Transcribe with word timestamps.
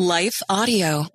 Life 0.00 0.44
Audio. 0.48 1.08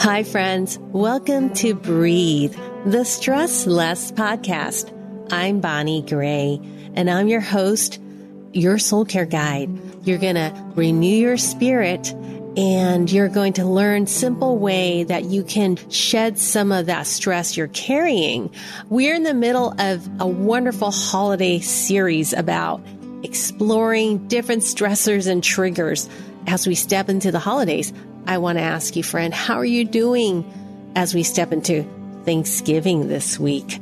Hi, 0.00 0.22
friends. 0.22 0.78
Welcome 0.78 1.52
to 1.56 1.74
Breathe, 1.74 2.56
the 2.86 3.04
Stress 3.04 3.66
Less 3.66 4.12
podcast. 4.12 4.90
I'm 5.30 5.60
Bonnie 5.60 6.00
Gray, 6.00 6.58
and 6.94 7.10
I'm 7.10 7.28
your 7.28 7.42
host, 7.42 8.00
your 8.54 8.78
soul 8.78 9.04
care 9.04 9.26
guide. 9.26 9.68
You're 10.04 10.16
going 10.16 10.36
to 10.36 10.54
renew 10.74 11.16
your 11.18 11.36
spirit 11.36 12.14
and 12.56 13.10
you're 13.10 13.28
going 13.28 13.54
to 13.54 13.64
learn 13.64 14.06
simple 14.06 14.58
way 14.58 15.04
that 15.04 15.24
you 15.24 15.42
can 15.42 15.76
shed 15.90 16.38
some 16.38 16.70
of 16.70 16.86
that 16.86 17.06
stress 17.06 17.56
you're 17.56 17.68
carrying. 17.68 18.50
We're 18.88 19.14
in 19.14 19.24
the 19.24 19.34
middle 19.34 19.74
of 19.80 20.08
a 20.20 20.26
wonderful 20.26 20.90
holiday 20.90 21.58
series 21.58 22.32
about 22.32 22.80
exploring 23.24 24.28
different 24.28 24.62
stressors 24.62 25.26
and 25.26 25.42
triggers 25.42 26.08
as 26.46 26.66
we 26.66 26.74
step 26.74 27.08
into 27.08 27.32
the 27.32 27.38
holidays. 27.40 27.92
I 28.26 28.38
want 28.38 28.58
to 28.58 28.62
ask 28.62 28.94
you, 28.94 29.02
friend, 29.02 29.34
how 29.34 29.56
are 29.56 29.64
you 29.64 29.84
doing 29.84 30.44
as 30.94 31.14
we 31.14 31.22
step 31.22 31.52
into 31.52 31.84
Thanksgiving 32.24 33.08
this 33.08 33.38
week? 33.38 33.80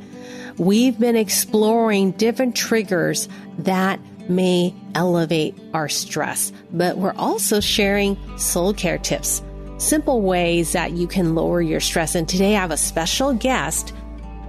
We've 0.57 0.97
been 0.97 1.15
exploring 1.15 2.11
different 2.11 2.55
triggers 2.55 3.27
that 3.59 3.99
may 4.29 4.73
elevate 4.95 5.55
our 5.73 5.89
stress, 5.89 6.51
but 6.71 6.97
we're 6.97 7.15
also 7.17 7.59
sharing 7.59 8.17
soul 8.37 8.73
care 8.73 8.97
tips, 8.97 9.41
simple 9.77 10.21
ways 10.21 10.71
that 10.73 10.91
you 10.91 11.07
can 11.07 11.35
lower 11.35 11.61
your 11.61 11.79
stress. 11.79 12.15
And 12.15 12.27
today 12.27 12.55
I 12.55 12.61
have 12.61 12.71
a 12.71 12.77
special 12.77 13.33
guest 13.33 13.89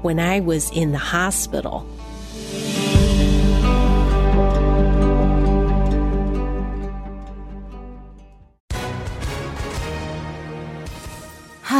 when 0.02 0.20
I 0.20 0.40
was 0.40 0.70
in 0.70 0.92
the 0.92 0.98
hospital. 0.98 1.86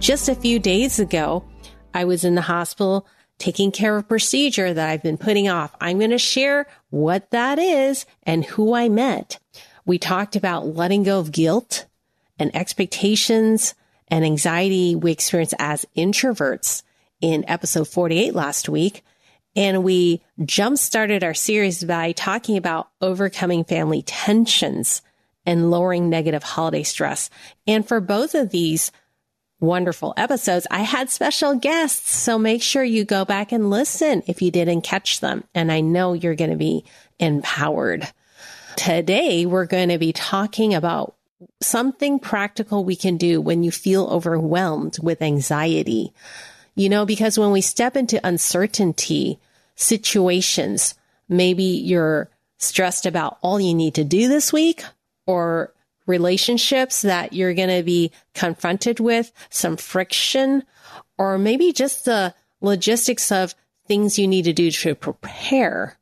Just 0.00 0.28
a 0.28 0.34
few 0.34 0.60
days 0.60 1.00
ago, 1.00 1.44
I 1.92 2.04
was 2.04 2.24
in 2.24 2.36
the 2.36 2.40
hospital 2.40 3.06
taking 3.38 3.72
care 3.72 3.96
of 3.96 4.04
a 4.04 4.06
procedure 4.06 4.72
that 4.72 4.88
I've 4.88 5.02
been 5.02 5.18
putting 5.18 5.48
off. 5.48 5.74
I'm 5.80 5.98
going 5.98 6.10
to 6.10 6.18
share 6.18 6.66
what 6.90 7.30
that 7.32 7.58
is 7.58 8.06
and 8.22 8.44
who 8.44 8.74
I 8.74 8.88
met. 8.88 9.38
We 9.84 9.98
talked 9.98 10.36
about 10.36 10.68
letting 10.68 11.02
go 11.02 11.18
of 11.18 11.32
guilt 11.32 11.86
and 12.38 12.54
expectations 12.54 13.74
and 14.06 14.24
anxiety 14.24 14.94
we 14.94 15.10
experience 15.10 15.52
as 15.58 15.84
introverts 15.96 16.84
in 17.20 17.44
episode 17.48 17.88
48 17.88 18.34
last 18.34 18.68
week. 18.68 19.04
And 19.56 19.82
we 19.82 20.22
jump 20.44 20.78
started 20.78 21.24
our 21.24 21.34
series 21.34 21.82
by 21.82 22.12
talking 22.12 22.56
about 22.56 22.88
overcoming 23.00 23.64
family 23.64 24.02
tensions 24.02 25.02
and 25.44 25.70
lowering 25.70 26.08
negative 26.08 26.44
holiday 26.44 26.84
stress. 26.84 27.30
And 27.66 27.86
for 27.86 28.00
both 28.00 28.34
of 28.34 28.50
these 28.50 28.92
wonderful 29.60 30.14
episodes, 30.16 30.66
I 30.70 30.82
had 30.82 31.10
special 31.10 31.54
guests. 31.56 32.14
So 32.14 32.38
make 32.38 32.62
sure 32.62 32.84
you 32.84 33.04
go 33.04 33.24
back 33.24 33.52
and 33.52 33.70
listen 33.70 34.22
if 34.26 34.42
you 34.42 34.50
didn't 34.50 34.82
catch 34.82 35.20
them. 35.20 35.44
And 35.54 35.72
I 35.72 35.80
know 35.80 36.12
you're 36.12 36.34
going 36.34 36.50
to 36.50 36.56
be 36.56 36.84
empowered. 37.18 38.08
Today, 38.76 39.44
we're 39.46 39.66
going 39.66 39.88
to 39.88 39.98
be 39.98 40.12
talking 40.12 40.74
about 40.74 41.16
something 41.60 42.18
practical 42.18 42.84
we 42.84 42.96
can 42.96 43.16
do 43.16 43.40
when 43.40 43.62
you 43.62 43.70
feel 43.70 44.06
overwhelmed 44.06 44.98
with 45.02 45.22
anxiety. 45.22 46.12
You 46.74 46.88
know, 46.88 47.04
because 47.04 47.38
when 47.38 47.50
we 47.50 47.60
step 47.60 47.96
into 47.96 48.24
uncertainty 48.24 49.38
situations, 49.74 50.94
maybe 51.28 51.64
you're 51.64 52.30
stressed 52.58 53.06
about 53.06 53.38
all 53.42 53.60
you 53.60 53.74
need 53.74 53.94
to 53.94 54.04
do 54.04 54.28
this 54.28 54.52
week 54.52 54.84
or 55.26 55.72
relationships 56.08 57.02
that 57.02 57.32
you're 57.32 57.54
going 57.54 57.68
to 57.76 57.84
be 57.84 58.10
confronted 58.34 58.98
with, 58.98 59.30
some 59.50 59.76
friction, 59.76 60.64
or 61.16 61.38
maybe 61.38 61.72
just 61.72 62.04
the 62.04 62.34
logistics 62.60 63.30
of 63.30 63.54
things 63.86 64.18
you 64.18 64.26
need 64.26 64.46
to 64.46 64.52
do 64.52 64.70
to 64.70 64.94
prepare. 64.94 65.96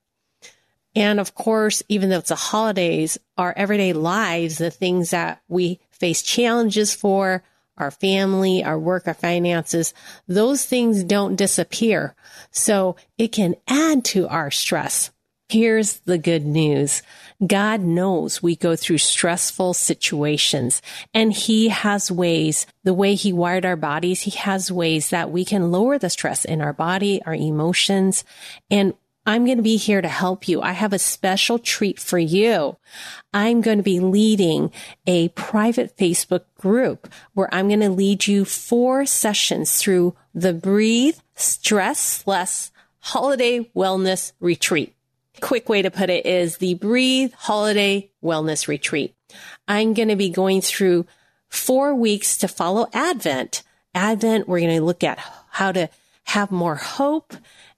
And 0.95 1.21
of 1.21 1.35
course, 1.35 1.83
even 1.91 2.09
though 2.09 2.19
it's 2.19 2.31
the 2.31 2.37
holidays, 2.37 3.19
our 3.37 3.53
everyday 3.55 3.93
lives, 3.93 4.57
the 4.57 4.71
things 4.71 5.11
that 5.11 5.43
we 5.49 5.81
face 5.91 6.23
challenges 6.23 6.95
for, 6.95 7.43
our 7.77 7.91
family, 7.91 8.65
our 8.65 8.79
work, 8.79 9.07
our 9.07 9.15
finances, 9.15 9.93
those 10.27 10.65
things 10.65 11.05
don't 11.05 11.37
disappear. 11.37 12.15
So 12.51 12.97
it 13.19 13.29
can 13.29 13.57
add 13.69 14.05
to 14.07 14.27
our 14.29 14.51
stress. 14.51 15.11
Here's 15.49 15.99
the 16.01 16.19
good 16.19 16.45
news. 16.45 17.03
God 17.47 17.81
knows 17.81 18.43
we 18.43 18.57
go 18.57 18.75
through 18.75 18.99
stressful 18.99 19.75
situations 19.75 20.83
and 21.15 21.33
he 21.33 21.69
has 21.69 22.11
ways, 22.11 22.67
the 22.83 22.95
way 22.95 23.15
he 23.15 23.33
wired 23.33 23.65
our 23.65 23.77
bodies, 23.77 24.23
he 24.23 24.33
has 24.33 24.73
ways 24.73 25.11
that 25.11 25.31
we 25.31 25.45
can 25.45 25.71
lower 25.71 25.99
the 25.99 26.11
stress 26.11 26.45
in 26.45 26.61
our 26.61 26.73
body, 26.73 27.23
our 27.25 27.35
emotions. 27.35 28.25
And 28.73 28.95
I'm 29.25 29.45
going 29.45 29.59
to 29.59 29.63
be 29.63 29.77
here 29.77 30.03
to 30.03 30.09
help 30.09 30.49
you. 30.49 30.63
I 30.63 30.73
have 30.73 30.93
a 30.93 30.99
special 30.99 31.61
treat 31.61 32.01
for 32.01 32.19
you. 32.19 32.77
I'm 33.33 33.61
going 33.61 33.79
to 33.79 33.85
be 33.85 34.01
leading 34.01 34.73
a 35.07 35.29
private 35.29 35.97
Facebook 35.97 36.45
group 36.59 37.09
where 37.35 37.53
I'm 37.55 37.69
going 37.69 37.81
to 37.81 37.91
lead 37.91 38.27
you 38.27 38.45
four 38.45 39.07
sessions 39.07 39.79
through 39.79 40.17
the 40.35 40.53
Breathe 40.53 41.19
Stress 41.37 42.27
Less 42.27 42.73
Holiday 42.99 43.71
Wellness 43.77 44.33
Retreat 44.41 44.96
quick 45.41 45.69
way 45.69 45.83
to 45.83 45.91
put 45.91 46.11
it 46.11 46.27
is 46.27 46.59
the 46.59 46.75
Breathe 46.75 47.33
Holiday 47.35 48.11
Wellness 48.23 48.69
Retreat. 48.69 49.15
I'm 49.69 49.95
going 49.95 50.09
to 50.09 50.17
be 50.17 50.29
going 50.29 50.61
through 50.61 51.07
four 51.49 51.95
weeks 51.95 52.37
to 52.39 52.49
follow 52.49 52.89
Advent. 52.93 53.63
Advent, 53.95 54.49
we're 54.49 54.61
going 54.61 54.77
to 54.77 54.85
look 54.85 55.05
at 55.05 55.19
how 55.51 55.73
to 55.73 55.89
have 56.25 56.51
more 56.51 56.77
hope, 56.77 57.35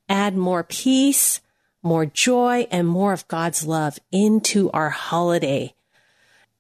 add 0.09 0.37
more 0.37 0.65
peace, 0.65 1.41
more 1.83 2.07
joy, 2.07 2.67
and 2.71 2.89
more 2.89 3.13
of 3.13 3.29
God's 3.29 3.67
love 3.67 3.99
into 4.11 4.71
our 4.73 4.91
holiday. 4.91 5.75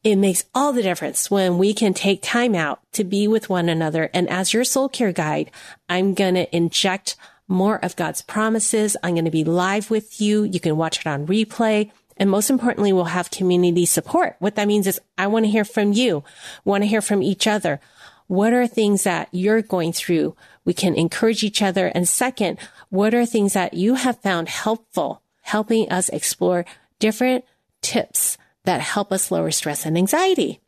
It 0.04 0.16
makes 0.16 0.44
all 0.54 0.72
the 0.72 0.82
difference 0.82 1.30
when 1.30 1.58
we 1.58 1.74
can 1.74 1.92
take 1.92 2.22
time 2.22 2.54
out 2.54 2.80
to 2.92 3.04
be 3.04 3.26
with 3.26 3.50
one 3.50 3.68
another. 3.68 4.10
And 4.14 4.28
as 4.28 4.52
your 4.54 4.64
soul 4.64 4.88
care 4.88 5.12
guide, 5.12 5.50
I'm 5.88 6.14
going 6.14 6.34
to 6.34 6.56
inject 6.56 7.16
more 7.48 7.82
of 7.82 7.96
God's 7.96 8.22
promises. 8.22 8.96
I'm 9.02 9.14
going 9.14 9.24
to 9.24 9.30
be 9.30 9.44
live 9.44 9.90
with 9.90 10.20
you. 10.20 10.44
You 10.44 10.60
can 10.60 10.76
watch 10.76 11.00
it 11.00 11.06
on 11.06 11.26
replay. 11.26 11.90
And 12.18 12.30
most 12.30 12.50
importantly, 12.50 12.92
we'll 12.92 13.04
have 13.04 13.30
community 13.30 13.86
support. 13.86 14.36
What 14.38 14.56
that 14.56 14.68
means 14.68 14.86
is 14.86 15.00
I 15.16 15.28
want 15.28 15.46
to 15.46 15.50
hear 15.50 15.64
from 15.64 15.92
you, 15.92 16.24
want 16.64 16.82
to 16.82 16.88
hear 16.88 17.00
from 17.00 17.22
each 17.22 17.46
other. 17.46 17.80
What 18.26 18.52
are 18.52 18.66
things 18.66 19.04
that 19.04 19.28
you're 19.32 19.62
going 19.62 19.92
through? 19.92 20.36
We 20.64 20.74
can 20.74 20.94
encourage 20.94 21.42
each 21.42 21.62
other. 21.62 21.86
And 21.86 22.06
second, 22.06 22.58
what 22.90 23.14
are 23.14 23.24
things 23.24 23.54
that 23.54 23.74
you 23.74 23.94
have 23.94 24.20
found 24.20 24.48
helpful, 24.48 25.22
helping 25.42 25.90
us 25.90 26.10
explore 26.10 26.66
different 26.98 27.44
tips 27.80 28.36
that 28.64 28.80
help 28.80 29.12
us 29.12 29.30
lower 29.30 29.50
stress 29.50 29.86
and 29.86 29.96
anxiety? 29.96 30.60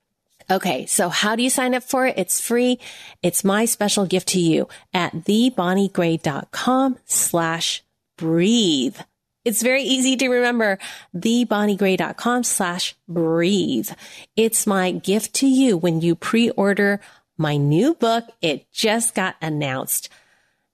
Okay, 0.51 0.87
so 0.87 1.09
how 1.09 1.37
do 1.37 1.45
you 1.45 1.51
sign 1.51 1.75
up 1.75 1.85
for 1.85 2.07
it? 2.07 2.19
It's 2.19 2.41
free. 2.41 2.81
It's 3.23 3.45
my 3.45 3.67
special 3.67 4.05
gift 4.05 4.29
to 4.29 4.41
you 4.41 4.69
at 4.93 5.13
thebonniegray.com 5.13 6.99
slash 7.05 7.85
breathe. 8.19 8.97
It's 9.45 9.63
very 9.63 9.83
easy 9.83 10.17
to 10.17 10.29
remember, 10.29 10.79
thebonniegray.com 11.17 12.43
slash 12.43 12.97
breathe. 13.09 13.91
It's 14.37 14.67
my 14.67 14.91
gift 14.91 15.35
to 15.35 15.47
you 15.47 15.77
when 15.77 16.01
you 16.01 16.17
pre-order 16.17 17.01
my 17.39 17.57
new 17.57 17.95
book. 17.95 18.25
It 18.43 18.71
just 18.73 19.15
got 19.15 19.37
announced. 19.41 20.09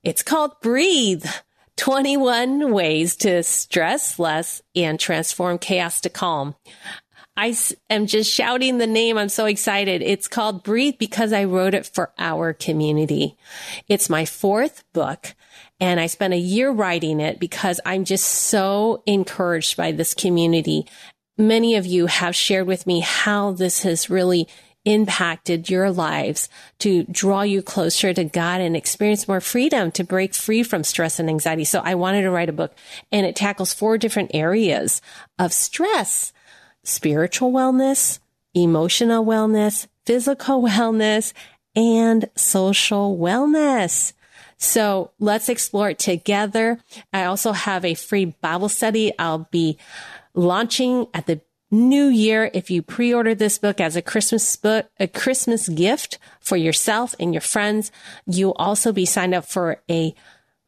It's 0.02 0.22
called 0.22 0.60
Breathe. 0.62 1.26
21 1.76 2.72
ways 2.72 3.16
to 3.16 3.42
stress 3.42 4.18
less 4.18 4.62
and 4.74 4.98
transform 4.98 5.58
chaos 5.58 6.00
to 6.00 6.08
calm. 6.08 6.54
I 7.36 7.54
am 7.90 8.06
just 8.06 8.32
shouting 8.32 8.78
the 8.78 8.86
name. 8.86 9.18
I'm 9.18 9.28
so 9.28 9.44
excited. 9.44 10.02
It's 10.02 10.28
called 10.28 10.62
Breathe 10.62 10.96
because 10.98 11.32
I 11.32 11.44
wrote 11.44 11.74
it 11.74 11.86
for 11.86 12.12
our 12.18 12.52
community. 12.54 13.36
It's 13.88 14.08
my 14.08 14.24
fourth 14.24 14.84
book 14.92 15.34
and 15.78 16.00
I 16.00 16.06
spent 16.06 16.32
a 16.32 16.38
year 16.38 16.70
writing 16.70 17.20
it 17.20 17.38
because 17.38 17.80
I'm 17.84 18.04
just 18.04 18.24
so 18.24 19.02
encouraged 19.04 19.76
by 19.76 19.92
this 19.92 20.14
community. 20.14 20.86
Many 21.36 21.74
of 21.74 21.84
you 21.84 22.06
have 22.06 22.34
shared 22.34 22.66
with 22.66 22.86
me 22.86 23.00
how 23.00 23.52
this 23.52 23.82
has 23.82 24.08
really 24.08 24.48
impacted 24.86 25.68
your 25.68 25.90
lives 25.90 26.48
to 26.78 27.02
draw 27.04 27.42
you 27.42 27.60
closer 27.60 28.14
to 28.14 28.24
God 28.24 28.60
and 28.60 28.76
experience 28.76 29.28
more 29.28 29.40
freedom 29.40 29.90
to 29.90 30.04
break 30.04 30.32
free 30.32 30.62
from 30.62 30.84
stress 30.84 31.18
and 31.18 31.28
anxiety. 31.28 31.64
So 31.64 31.80
I 31.84 31.96
wanted 31.96 32.22
to 32.22 32.30
write 32.30 32.48
a 32.48 32.54
book 32.54 32.72
and 33.12 33.26
it 33.26 33.36
tackles 33.36 33.74
four 33.74 33.98
different 33.98 34.30
areas 34.32 35.02
of 35.38 35.52
stress 35.52 36.32
spiritual 36.86 37.52
wellness, 37.52 38.20
emotional 38.54 39.24
wellness, 39.24 39.88
physical 40.04 40.62
wellness, 40.68 41.32
and 41.74 42.30
social 42.34 43.18
wellness. 43.18 44.12
So 44.56 45.10
let's 45.18 45.48
explore 45.50 45.90
it 45.90 45.98
together. 45.98 46.78
I 47.12 47.24
also 47.24 47.52
have 47.52 47.84
a 47.84 47.94
free 47.94 48.24
Bible 48.24 48.70
study 48.70 49.12
I'll 49.18 49.48
be 49.50 49.76
launching 50.32 51.08
at 51.12 51.26
the 51.26 51.40
new 51.70 52.06
year 52.06 52.50
if 52.54 52.70
you 52.70 52.80
pre-order 52.80 53.34
this 53.34 53.58
book 53.58 53.80
as 53.80 53.96
a 53.96 54.02
Christmas 54.02 54.56
book, 54.56 54.86
a 54.98 55.08
Christmas 55.08 55.68
gift 55.68 56.18
for 56.40 56.56
yourself 56.56 57.14
and 57.18 57.34
your 57.34 57.40
friends. 57.40 57.90
You'll 58.26 58.56
also 58.56 58.92
be 58.92 59.04
signed 59.04 59.34
up 59.34 59.44
for 59.44 59.82
a 59.90 60.14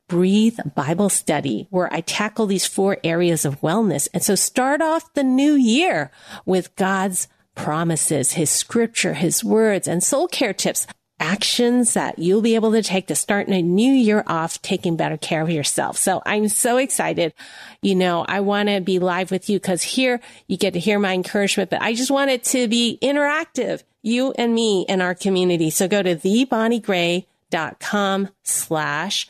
Breathe 0.08 0.58
Bible 0.74 1.10
study 1.10 1.68
where 1.70 1.92
I 1.92 2.00
tackle 2.00 2.46
these 2.46 2.66
four 2.66 2.96
areas 3.04 3.44
of 3.44 3.60
wellness. 3.60 4.08
And 4.12 4.22
so 4.22 4.34
start 4.34 4.80
off 4.80 5.12
the 5.12 5.22
new 5.22 5.52
year 5.52 6.10
with 6.46 6.74
God's 6.76 7.28
promises, 7.54 8.32
his 8.32 8.50
scripture, 8.50 9.14
his 9.14 9.44
words 9.44 9.86
and 9.86 10.02
soul 10.02 10.26
care 10.26 10.54
tips, 10.54 10.86
actions 11.20 11.94
that 11.94 12.18
you'll 12.18 12.40
be 12.40 12.54
able 12.54 12.72
to 12.72 12.82
take 12.82 13.06
to 13.08 13.14
start 13.14 13.48
a 13.48 13.62
new 13.62 13.92
year 13.92 14.24
off 14.26 14.62
taking 14.62 14.96
better 14.96 15.16
care 15.16 15.42
of 15.42 15.50
yourself. 15.50 15.96
So 15.96 16.22
I'm 16.24 16.48
so 16.48 16.78
excited. 16.78 17.34
You 17.82 17.96
know, 17.96 18.24
I 18.26 18.40
want 18.40 18.68
to 18.68 18.80
be 18.80 18.98
live 18.98 19.30
with 19.30 19.50
you 19.50 19.58
because 19.58 19.82
here 19.82 20.20
you 20.46 20.56
get 20.56 20.72
to 20.74 20.80
hear 20.80 20.98
my 20.98 21.12
encouragement, 21.12 21.70
but 21.70 21.82
I 21.82 21.94
just 21.94 22.10
want 22.10 22.30
it 22.30 22.44
to 22.44 22.68
be 22.68 22.98
interactive, 23.02 23.82
you 24.02 24.32
and 24.38 24.54
me 24.54 24.86
and 24.88 25.02
our 25.02 25.14
community. 25.14 25.68
So 25.70 25.88
go 25.88 26.02
to 26.02 26.16
thebonniegray.com 26.16 28.28
slash 28.44 29.28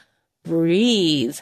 breathe. 0.48 1.38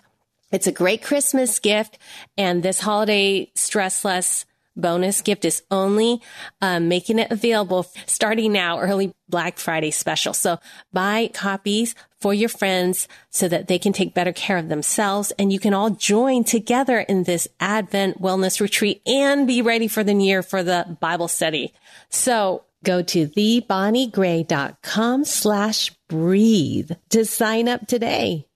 It's 0.52 0.66
a 0.66 0.72
great 0.72 1.02
Christmas 1.02 1.58
gift 1.58 1.98
and 2.36 2.62
this 2.62 2.80
holiday 2.80 3.50
stress 3.54 4.04
less 4.04 4.44
bonus 4.76 5.22
gift 5.22 5.44
is 5.44 5.62
only 5.70 6.20
um, 6.60 6.88
making 6.88 7.18
it 7.18 7.30
available 7.30 7.86
starting 8.06 8.52
now 8.52 8.78
early 8.78 9.12
black 9.28 9.58
friday 9.58 9.90
special. 9.90 10.34
So 10.34 10.58
buy 10.92 11.30
copies 11.32 11.94
for 12.20 12.34
your 12.34 12.48
friends 12.48 13.08
so 13.30 13.48
that 13.48 13.68
they 13.68 13.78
can 13.78 13.92
take 13.92 14.14
better 14.14 14.32
care 14.32 14.58
of 14.58 14.68
themselves 14.68 15.32
and 15.38 15.52
you 15.52 15.58
can 15.58 15.74
all 15.74 15.90
join 15.90 16.44
together 16.44 17.00
in 17.00 17.24
this 17.24 17.48
advent 17.58 18.20
wellness 18.20 18.60
retreat 18.60 19.00
and 19.06 19.46
be 19.46 19.62
ready 19.62 19.88
for 19.88 20.04
the 20.04 20.14
new 20.14 20.26
year 20.26 20.42
for 20.42 20.62
the 20.62 20.96
bible 21.00 21.28
study. 21.28 21.72
So 22.10 22.64
go 22.84 23.02
to 23.02 23.26
thebonniegray.com 23.26 25.24
slash 25.24 25.90
breathe 26.08 26.92
to 27.10 27.24
sign 27.24 27.68
up 27.68 27.86
today 27.86 28.46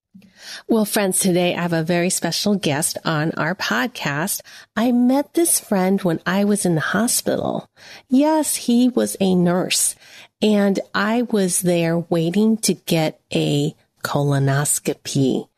well, 0.69 0.85
friends, 0.85 1.19
today 1.19 1.55
I 1.55 1.63
have 1.63 1.73
a 1.73 1.83
very 1.83 2.11
special 2.11 2.55
guest 2.55 2.99
on 3.05 3.33
our 3.33 3.55
podcast. 3.55 4.41
I 4.77 4.93
met 4.93 5.35
this 5.35 5.61
friend 5.61 6.01
when 6.03 6.21
I 6.27 6.45
was 6.45 6.65
in 6.65 6.75
the 6.75 6.81
hospital. 6.81 7.69
Yes, 8.09 8.57
he 8.57 8.89
was 8.89 9.17
a 9.21 9.35
nurse 9.35 9.95
and 10.43 10.81
I 10.95 11.23
was 11.23 11.61
there 11.61 11.99
waiting 11.99 12.57
to 12.59 12.75
get 12.75 13.21
a 13.33 13.75
colonoscopy. 14.03 15.49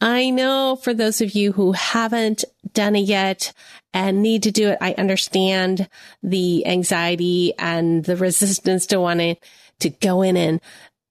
I 0.00 0.30
know 0.30 0.76
for 0.76 0.92
those 0.92 1.20
of 1.20 1.34
you 1.34 1.52
who 1.52 1.72
haven't 1.72 2.44
done 2.74 2.96
it 2.96 3.00
yet 3.00 3.52
and 3.94 4.22
need 4.22 4.42
to 4.42 4.50
do 4.50 4.68
it, 4.68 4.78
I 4.80 4.94
understand 4.98 5.88
the 6.22 6.66
anxiety 6.66 7.54
and 7.58 8.04
the 8.04 8.16
resistance 8.16 8.86
to 8.86 9.00
wanting 9.00 9.36
to 9.80 9.90
go 9.90 10.22
in 10.22 10.36
and 10.36 10.60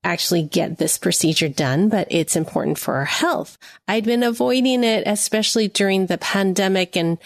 actually 0.05 0.43
get 0.43 0.77
this 0.77 0.97
procedure 0.97 1.49
done, 1.49 1.89
but 1.89 2.07
it's 2.11 2.35
important 2.35 2.77
for 2.77 2.95
our 2.95 3.05
health. 3.05 3.57
I'd 3.87 4.05
been 4.05 4.23
avoiding 4.23 4.83
it, 4.83 5.03
especially 5.05 5.67
during 5.67 6.05
the 6.05 6.17
pandemic 6.17 6.95
and 6.95 7.17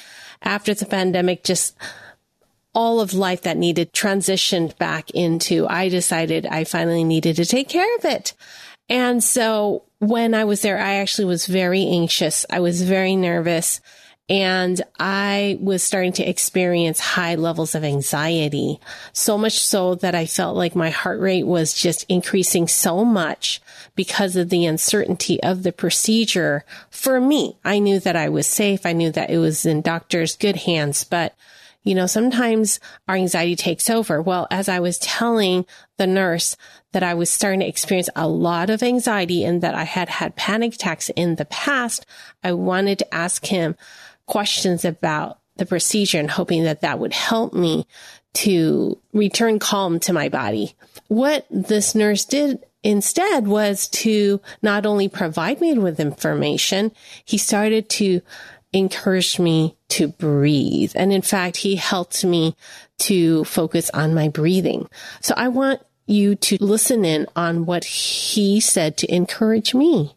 after 0.42 0.74
the 0.74 0.86
pandemic, 0.86 1.44
just 1.44 1.76
all 2.74 3.02
of 3.02 3.14
life 3.14 3.42
that 3.42 3.58
needed 3.58 3.92
transitioned 3.94 4.78
back 4.78 5.10
into, 5.12 5.68
I 5.68 5.90
decided 5.90 6.46
I 6.46 6.64
finally 6.64 7.04
needed 7.04 7.36
to 7.36 7.46
take 7.46 7.68
care 7.68 7.96
of 7.98 8.06
it. 8.06 8.34
And 8.88 9.24
so 9.24 9.84
when 10.00 10.34
I 10.34 10.46
was 10.46 10.62
there, 10.62 10.80
I 10.80 10.96
actually 10.96 11.26
was 11.26 11.46
very 11.46 11.86
anxious. 11.86 12.46
I 12.50 12.60
was 12.60 12.82
very 12.82 13.16
nervous 13.16 13.82
and 14.30 14.80
I 15.00 15.58
was 15.60 15.82
starting 15.82 16.14
to 16.14 16.30
experience 16.30 17.00
high 17.00 17.36
levels 17.36 17.74
of 17.74 17.84
anxiety. 17.84 18.80
So 19.12 19.38
much 19.38 19.58
so 19.60 19.96
that 19.96 20.14
I 20.14 20.28
felt 20.28 20.56
like 20.56 20.76
my 20.76 20.92
heart 20.92 21.20
rate 21.20 21.48
was 21.48 21.74
just 21.74 22.06
increasing 22.08 22.68
so 22.68 23.04
much 23.04 23.60
because 23.96 24.36
of 24.36 24.50
the 24.50 24.66
uncertainty 24.66 25.42
of 25.42 25.64
the 25.64 25.72
procedure. 25.72 26.64
For 26.92 27.20
me, 27.20 27.58
I 27.66 27.80
knew 27.80 28.00
that 28.00 28.16
I 28.16 28.30
was 28.30 28.46
safe. 28.46 28.86
I 28.86 28.94
knew 28.94 29.12
that 29.12 29.32
it 29.32 29.40
was 29.40 29.66
in 29.66 29.82
doctors' 29.82 30.36
good 30.36 30.58
hands, 30.58 31.04
but 31.04 31.36
you 31.84 31.96
know, 31.96 32.08
sometimes 32.08 32.80
our 33.08 33.16
anxiety 33.16 33.56
takes 33.56 33.90
over. 33.90 34.22
Well, 34.22 34.48
as 34.52 34.68
I 34.68 34.80
was 34.80 35.00
telling 35.00 35.66
the 35.98 36.06
nurse 36.06 36.58
that 36.92 37.04
I 37.04 37.14
was 37.14 37.30
starting 37.30 37.62
to 37.62 37.68
experience 37.68 38.10
a 38.16 38.28
lot 38.28 38.70
of 38.70 38.84
anxiety 38.84 39.44
and 39.44 39.62
that 39.62 39.76
I 39.76 39.86
had 39.86 40.10
had 40.10 40.36
panic 40.36 40.76
attacks 40.76 41.10
in 41.16 41.36
the 41.36 41.46
past, 41.46 42.06
I 42.44 42.52
wanted 42.52 43.00
to 43.00 43.14
ask 43.14 43.46
him, 43.46 43.76
questions 44.30 44.86
about 44.86 45.40
the 45.58 45.66
procedure 45.66 46.20
and 46.20 46.32
hoping 46.32 46.64
that 46.64 46.82
that 46.82 47.00
would 47.00 47.14
help 47.14 47.54
me 47.54 47.86
to 48.34 48.98
return 49.12 49.60
calm 49.60 50.00
to 50.00 50.14
my 50.14 50.30
body. 50.30 50.76
What 51.08 51.46
this 51.50 51.96
nurse 51.96 52.24
did 52.24 52.64
instead 52.84 53.48
was 53.48 53.90
to 53.90 54.40
not 54.62 54.86
only 54.86 55.10
provide 55.10 55.60
me 55.60 55.78
with 55.78 56.00
information, 56.00 56.92
he 57.26 57.38
started 57.38 57.90
to 57.90 58.22
encourage 58.72 59.40
me 59.40 59.76
to 59.90 60.08
breathe. 60.08 60.92
And 60.96 61.12
in 61.12 61.24
fact, 61.24 61.58
he 61.58 61.76
helped 61.76 62.24
me 62.24 62.56
to 63.00 63.44
focus 63.46 63.90
on 63.94 64.14
my 64.14 64.30
breathing. 64.30 64.88
So 65.22 65.34
I 65.36 65.48
want 65.48 65.82
you 66.06 66.36
to 66.36 66.58
listen 66.64 67.04
in 67.04 67.26
on 67.36 67.66
what 67.66 67.84
he 67.84 68.60
said 68.60 68.96
to 68.98 69.14
encourage 69.14 69.74
me. 69.74 70.16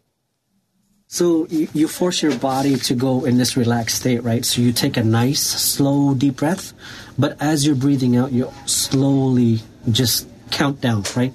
So 1.13 1.45
you, 1.51 1.67
you 1.75 1.87
force 1.87 2.23
your 2.23 2.35
body 2.39 2.75
to 2.89 2.95
go 2.95 3.23
in 3.25 3.37
this 3.37 3.55
relaxed 3.55 3.97
state, 3.97 4.23
right? 4.23 4.43
So 4.43 4.61
you 4.61 4.73
take 4.73 4.97
a 4.97 5.03
nice, 5.03 5.41
slow, 5.45 6.15
deep 6.15 6.37
breath, 6.37 6.73
but 7.19 7.39
as 7.39 7.67
you're 7.67 7.75
breathing 7.75 8.17
out, 8.17 8.31
you 8.31 8.51
slowly 8.65 9.61
just 9.91 10.27
count 10.49 10.81
down, 10.81 11.03
right? 11.15 11.31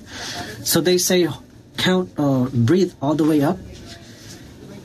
So 0.65 0.81
they 0.81 0.99
say 0.99 1.29
count, 1.77 2.11
uh, 2.19 2.51
breathe 2.53 2.93
all 3.01 3.15
the 3.15 3.23
way 3.23 3.41
up. 3.41 3.57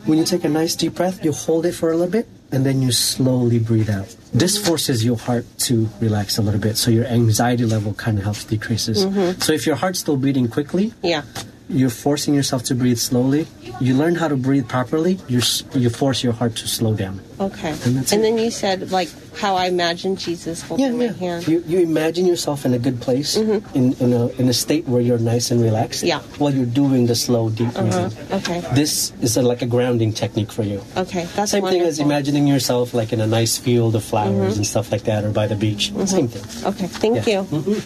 When 0.06 0.20
you 0.20 0.26
take 0.26 0.44
a 0.44 0.50
nice 0.50 0.76
deep 0.76 0.94
breath, 0.94 1.26
you 1.26 1.32
hold 1.32 1.66
it 1.66 1.72
for 1.72 1.90
a 1.90 1.98
little 1.98 2.12
bit, 2.12 2.28
and 2.52 2.64
then 2.64 2.84
you 2.84 2.92
slowly 2.92 3.58
breathe 3.58 3.90
out. 3.90 4.16
This 4.32 4.64
forces 4.64 5.04
your 5.04 5.18
heart 5.18 5.48
to 5.66 5.90
relax 6.02 6.38
a 6.38 6.44
little 6.44 6.62
bit, 6.62 6.78
so 6.78 6.92
your 6.92 7.06
anxiety 7.06 7.66
level 7.66 7.96
kind 7.96 8.20
of 8.20 8.26
helps 8.26 8.44
decreases. 8.46 9.08
Mm-hmm. 9.08 9.42
So 9.42 9.54
if 9.54 9.66
your 9.66 9.76
heart's 9.76 9.98
still 9.98 10.18
beating 10.18 10.50
quickly, 10.50 10.94
yeah, 11.02 11.24
you're 11.70 11.90
forcing 11.90 12.34
yourself 12.34 12.64
to 12.64 12.76
breathe 12.76 12.98
slowly. 12.98 13.48
You 13.80 13.96
learn 13.96 14.16
how 14.16 14.28
to 14.28 14.36
breathe 14.36 14.68
properly. 14.68 15.20
You 15.28 15.42
you 15.74 15.90
force 15.90 16.24
your 16.24 16.34
heart 16.34 16.56
to 16.58 16.68
slow 16.68 16.94
down. 16.94 17.22
Okay. 17.40 17.76
And, 17.86 17.98
and 18.12 18.24
then 18.24 18.38
you 18.38 18.52
said 18.52 18.92
like 18.92 19.10
how 19.38 19.56
I 19.56 19.66
imagine 19.68 20.16
Jesus 20.16 20.62
holding 20.62 20.86
yeah, 20.86 20.92
yeah. 20.92 21.12
my 21.12 21.18
hand. 21.18 21.48
You, 21.48 21.64
you 21.66 21.80
imagine 21.80 22.26
yourself 22.26 22.66
in 22.66 22.74
a 22.74 22.80
good 22.80 23.02
place, 23.02 23.38
mm-hmm. 23.38 23.66
in 23.76 23.94
in 23.94 24.14
a 24.14 24.28
in 24.40 24.50
a 24.50 24.54
state 24.54 24.88
where 24.88 25.02
you're 25.02 25.18
nice 25.18 25.52
and 25.52 25.62
relaxed. 25.62 26.04
Yeah. 26.04 26.20
While 26.38 26.54
you're 26.54 26.66
doing 26.66 27.08
the 27.08 27.16
slow 27.16 27.50
deep 27.50 27.70
uh-huh. 27.70 28.10
breathing. 28.10 28.32
Okay. 28.32 28.60
This 28.76 29.12
is 29.22 29.38
a, 29.38 29.42
like 29.42 29.62
a 29.62 29.68
grounding 29.68 30.14
technique 30.14 30.52
for 30.52 30.64
you. 30.64 30.84
Okay. 30.98 31.26
That's 31.36 31.52
same 31.52 31.64
wonderful. 31.64 31.82
thing 31.82 31.88
as 31.88 32.00
imagining 32.00 32.46
yourself 32.48 32.94
like 32.94 33.14
in 33.14 33.22
a 33.22 33.28
nice 33.28 33.58
field 33.58 33.96
of 33.96 34.04
flowers 34.04 34.54
mm-hmm. 34.54 34.58
and 34.58 34.68
stuff 34.68 34.92
like 34.92 35.04
that, 35.04 35.24
or 35.24 35.32
by 35.32 35.48
the 35.48 35.56
beach. 35.56 35.92
Mm-hmm. 35.92 36.06
Same 36.06 36.28
thing. 36.28 36.46
Okay. 36.74 36.88
Thank 36.88 37.28
yeah. 37.28 37.42
you. 37.42 37.48
Mm-hmm. 37.48 37.80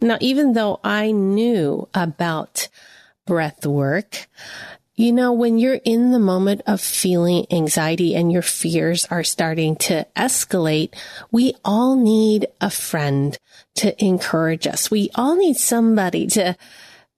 Now, 0.00 0.18
even 0.20 0.52
though 0.52 0.80
I 0.82 1.12
knew 1.12 1.88
about 1.94 2.68
breath 3.26 3.66
work, 3.66 4.28
you 4.96 5.12
know, 5.12 5.32
when 5.32 5.58
you're 5.58 5.80
in 5.84 6.12
the 6.12 6.20
moment 6.20 6.62
of 6.66 6.80
feeling 6.80 7.46
anxiety 7.50 8.14
and 8.14 8.30
your 8.30 8.42
fears 8.42 9.06
are 9.06 9.24
starting 9.24 9.74
to 9.76 10.06
escalate, 10.14 10.94
we 11.32 11.54
all 11.64 11.96
need 11.96 12.46
a 12.60 12.70
friend 12.70 13.36
to 13.76 14.04
encourage 14.04 14.68
us. 14.68 14.92
We 14.92 15.10
all 15.16 15.34
need 15.34 15.56
somebody 15.56 16.28
to 16.28 16.56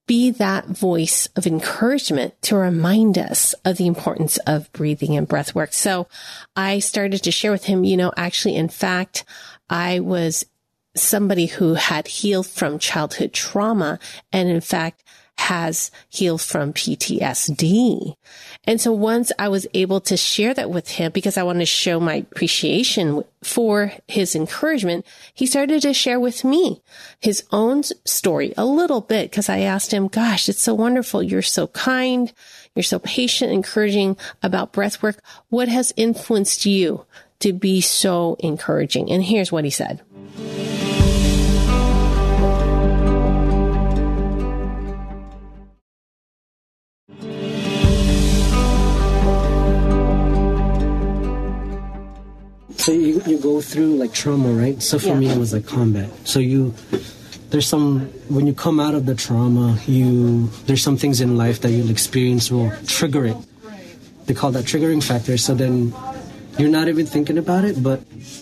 be 0.06 0.30
that 0.30 0.66
voice 0.66 1.28
of 1.36 1.46
encouragement 1.46 2.40
to 2.40 2.56
remind 2.56 3.18
us 3.18 3.54
of 3.64 3.76
the 3.76 3.86
importance 3.86 4.38
of 4.46 4.72
breathing 4.72 5.16
and 5.16 5.28
breath 5.28 5.54
work. 5.54 5.72
So 5.72 6.06
I 6.54 6.78
started 6.78 7.24
to 7.24 7.32
share 7.32 7.50
with 7.50 7.64
him, 7.64 7.84
you 7.84 7.96
know, 7.96 8.12
actually, 8.16 8.56
in 8.56 8.68
fact, 8.68 9.24
I 9.68 10.00
was 10.00 10.46
somebody 10.94 11.46
who 11.46 11.74
had 11.74 12.08
healed 12.08 12.46
from 12.46 12.78
childhood 12.78 13.34
trauma 13.34 13.98
and 14.32 14.48
in 14.48 14.62
fact 14.62 15.02
has 15.38 15.90
healed 16.08 16.40
from 16.40 16.72
PTSD. 16.72 18.16
And 18.64 18.80
so 18.80 18.92
once 18.92 19.30
I 19.38 19.48
was 19.48 19.66
able 19.74 20.00
to 20.02 20.16
share 20.16 20.54
that 20.54 20.70
with 20.70 20.88
him 20.88 21.12
because 21.12 21.36
I 21.36 21.42
wanted 21.42 21.60
to 21.60 21.66
show 21.66 22.00
my 22.00 22.14
appreciation 22.14 23.22
for 23.44 23.92
his 24.08 24.34
encouragement, 24.34 25.06
he 25.34 25.46
started 25.46 25.82
to 25.82 25.94
share 25.94 26.18
with 26.18 26.44
me 26.44 26.82
his 27.20 27.44
own 27.52 27.82
story 28.04 28.54
a 28.56 28.64
little 28.64 29.00
bit 29.00 29.30
because 29.30 29.48
I 29.48 29.60
asked 29.60 29.92
him, 29.92 30.08
gosh, 30.08 30.48
it's 30.48 30.62
so 30.62 30.74
wonderful. 30.74 31.22
You're 31.22 31.42
so 31.42 31.68
kind. 31.68 32.32
You're 32.74 32.82
so 32.82 32.98
patient, 32.98 33.52
encouraging 33.52 34.16
about 34.42 34.72
breath 34.72 35.02
work. 35.02 35.22
What 35.48 35.68
has 35.68 35.92
influenced 35.96 36.66
you 36.66 37.06
to 37.40 37.52
be 37.52 37.80
so 37.80 38.36
encouraging? 38.40 39.10
And 39.10 39.22
here's 39.22 39.52
what 39.52 39.64
he 39.64 39.70
said. 39.70 40.02
You, 53.36 53.42
you 53.42 53.54
go 53.54 53.60
through 53.60 53.96
like 53.96 54.12
trauma, 54.12 54.48
right? 54.52 54.82
So 54.82 54.98
for 54.98 55.08
Yeah. 55.08 55.18
me, 55.18 55.28
it 55.28 55.38
was 55.38 55.52
like 55.52 55.66
combat. 55.66 56.10
So 56.24 56.38
you, 56.40 56.74
there's 57.50 57.66
some, 57.66 58.00
when 58.28 58.46
you 58.46 58.54
come 58.54 58.80
out 58.80 58.94
of 58.94 59.06
the 59.06 59.14
trauma, 59.14 59.78
you, 59.86 60.48
there's 60.66 60.82
some 60.82 60.96
things 60.96 61.20
in 61.20 61.36
life 61.36 61.60
that 61.60 61.70
you'll 61.70 61.90
experience 61.90 62.50
will 62.50 62.72
trigger 62.86 63.26
it. 63.26 63.36
They 64.26 64.34
call 64.34 64.50
that 64.52 64.64
triggering 64.64 65.02
factor. 65.02 65.36
So 65.38 65.54
then 65.54 65.94
you're 66.58 66.68
not 66.70 66.88
even 66.88 67.06
thinking 67.06 67.38
about 67.38 67.64
it, 67.64 67.82
but 67.82 68.00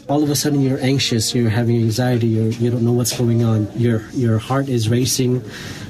all 0.08 0.22
of 0.22 0.30
a 0.30 0.36
sudden 0.36 0.60
you're 0.60 0.80
anxious, 0.80 1.34
you're 1.34 1.50
having 1.50 1.76
anxiety, 1.76 2.28
you're, 2.28 2.48
you 2.52 2.70
don't 2.70 2.84
know 2.84 2.92
what's 2.92 3.16
going 3.16 3.44
on. 3.44 3.68
Your, 3.76 4.02
your 4.12 4.38
heart 4.38 4.68
is 4.68 4.88
racing, 4.88 5.42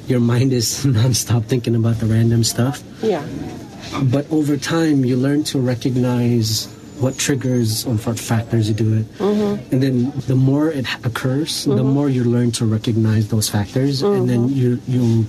your 0.07 0.19
mind 0.19 0.51
is 0.51 0.85
nonstop 0.85 1.45
thinking 1.45 1.75
about 1.75 1.99
the 1.99 2.05
random 2.07 2.43
stuff 2.43 2.83
Yeah. 3.01 3.25
but 4.03 4.29
over 4.31 4.57
time 4.57 5.05
you 5.05 5.15
learn 5.15 5.43
to 5.45 5.59
recognize 5.59 6.67
what 6.99 7.17
triggers 7.17 7.85
or 7.85 7.95
what 7.95 8.19
factors 8.19 8.69
you 8.69 8.75
do 8.75 8.93
it. 8.99 9.05
Mm-hmm. 9.17 9.73
And 9.73 9.83
then 9.83 10.11
the 10.27 10.35
more 10.35 10.71
it 10.71 10.85
occurs 11.03 11.65
the 11.65 11.75
mm-hmm. 11.75 11.87
more 11.87 12.09
you 12.09 12.23
learn 12.23 12.51
to 12.53 12.65
recognize 12.65 13.29
those 13.29 13.49
factors. 13.49 14.01
And 14.01 14.29
then 14.29 14.49
mm-hmm. 14.49 14.57
you 14.57 14.81
you 14.87 15.25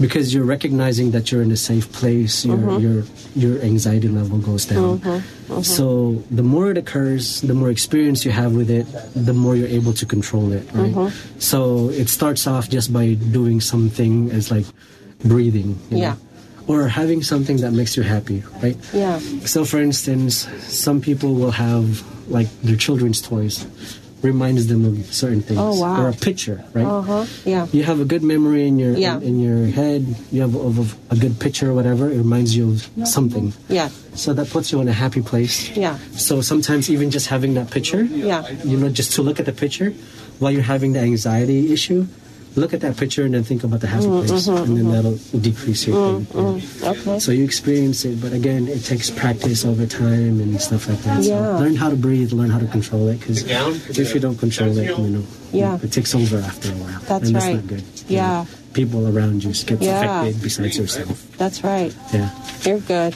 because 0.00 0.32
you're 0.32 0.44
recognizing 0.44 1.10
that 1.10 1.32
you're 1.32 1.42
in 1.42 1.50
a 1.50 1.56
safe 1.56 1.90
place 1.92 2.44
your 2.44 2.78
your 2.78 3.04
your 3.34 3.60
anxiety 3.62 4.08
level 4.08 4.38
goes 4.38 4.64
down. 4.66 5.02
So 5.62 6.22
the 6.30 6.42
more 6.42 6.70
it 6.70 6.78
occurs 6.78 7.40
the 7.40 7.54
more 7.54 7.70
experience 7.70 8.24
you 8.24 8.30
have 8.30 8.54
with 8.54 8.70
it 8.70 8.86
the 9.14 9.34
more 9.34 9.56
you're 9.56 9.68
able 9.68 9.92
to 9.94 10.06
control 10.06 10.52
it 10.52 10.66
right? 10.72 11.12
So 11.38 11.90
it 11.90 12.08
starts 12.08 12.46
off 12.46 12.68
just 12.68 12.92
by 12.92 13.14
doing 13.14 13.60
something 13.60 14.30
as 14.30 14.50
like 14.50 14.66
breathing 15.24 15.78
you 15.90 15.98
Yeah. 15.98 16.14
know? 16.14 16.18
Or 16.68 16.86
having 16.86 17.22
something 17.24 17.56
that 17.64 17.72
makes 17.72 17.96
you 17.96 18.04
happy, 18.04 18.44
right? 18.62 18.76
Yeah. 18.92 19.18
So, 19.48 19.64
for 19.64 19.80
instance, 19.80 20.46
some 20.68 21.00
people 21.00 21.34
will 21.34 21.52
have 21.52 22.04
like 22.30 22.46
their 22.62 22.76
children's 22.76 23.20
toys 23.22 23.66
reminds 24.20 24.66
them 24.66 24.84
of 24.84 24.98
certain 25.14 25.40
things, 25.40 25.60
Oh, 25.62 25.78
wow. 25.80 26.02
or 26.02 26.08
a 26.08 26.12
picture, 26.12 26.58
right? 26.74 26.84
Uh 26.84 27.02
huh. 27.02 27.24
Yeah. 27.46 27.68
You 27.70 27.84
have 27.84 28.00
a 28.00 28.04
good 28.04 28.22
memory 28.26 28.66
in 28.66 28.76
your 28.76 28.98
Yeah. 28.98 29.16
in, 29.22 29.22
in 29.22 29.40
your 29.40 29.66
head. 29.70 30.02
You 30.34 30.42
have 30.42 30.54
of, 30.58 30.78
of 30.78 30.88
a 31.10 31.16
good 31.16 31.38
picture 31.38 31.70
or 31.70 31.74
whatever. 31.74 32.10
It 32.10 32.18
reminds 32.18 32.50
you 32.56 32.74
of 32.74 33.06
something. 33.06 33.54
Yeah. 33.70 33.90
So 34.18 34.34
that 34.34 34.50
puts 34.50 34.72
you 34.74 34.80
in 34.82 34.88
a 34.90 34.92
happy 34.92 35.22
place. 35.22 35.70
Yeah. 35.76 35.98
So 36.18 36.42
sometimes 36.42 36.90
even 36.90 37.10
just 37.14 37.28
having 37.30 37.54
that 37.54 37.70
picture, 37.70 38.02
Yeah. 38.02 38.42
you 38.66 38.76
know, 38.76 38.88
just 38.90 39.14
to 39.14 39.22
look 39.22 39.38
at 39.38 39.46
the 39.46 39.54
picture 39.54 39.94
while 40.42 40.50
you're 40.50 40.66
having 40.66 40.94
the 40.98 41.00
anxiety 41.00 41.72
issue, 41.72 42.06
look 42.58 42.74
at 42.74 42.80
that 42.82 42.96
picture 42.96 43.24
and 43.24 43.32
then 43.34 43.44
think 43.44 43.64
about 43.64 43.80
the 43.80 43.86
happy 43.86 44.04
Mm-hmm, 44.06 44.26
place, 44.26 44.46
and 44.48 44.58
mm-hmm, 44.58 44.74
then 44.74 44.84
mm-hmm. 44.84 44.92
that'll 44.92 45.40
decrease 45.40 45.86
your 45.86 45.96
pain. 45.96 46.26
Mm-hmm, 46.26 46.84
okay. 46.84 47.18
So 47.18 47.32
you 47.32 47.44
experience 47.44 48.04
it, 48.04 48.20
but 48.20 48.32
again, 48.32 48.68
it 48.68 48.84
takes 48.84 49.10
practice 49.10 49.64
over 49.64 49.86
time 49.86 50.40
and 50.40 50.60
stuff 50.60 50.88
like 50.88 50.98
that. 51.02 51.22
Yeah. 51.22 51.56
So 51.56 51.64
learn 51.64 51.76
how 51.76 51.90
to 51.90 51.96
breathe, 51.96 52.32
learn 52.32 52.50
how 52.50 52.58
to 52.58 52.66
control 52.66 53.08
it, 53.08 53.20
because 53.20 53.44
if 53.98 54.14
you 54.14 54.20
don't 54.20 54.36
control 54.36 54.76
it, 54.76 54.98
you 54.98 55.08
know, 55.08 55.24
Yeah. 55.52 55.78
it 55.82 55.92
takes 55.92 56.14
over 56.14 56.38
after 56.38 56.68
a 56.70 56.76
while. 56.76 57.00
That's 57.06 57.26
and 57.26 57.36
that's 57.36 57.46
right. 57.46 57.54
not 57.56 57.66
good. 57.66 57.84
You 58.08 58.16
Yeah. 58.16 58.44
know, 58.44 58.46
people 58.74 59.08
around 59.08 59.44
you 59.44 59.52
get 59.52 59.80
Yeah. 59.80 60.22
affected 60.22 60.42
besides 60.42 60.78
yourself. 60.78 61.26
That's 61.38 61.64
right. 61.64 61.94
Yeah. 62.12 62.30
You're 62.64 62.80
good. 62.80 63.14